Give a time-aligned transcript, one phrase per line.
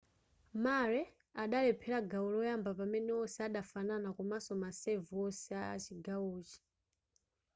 [0.63, 1.05] murray
[1.43, 6.59] adalephera gawo loyamba pamene wonse adafanana komanso ma serve wonse achigawochi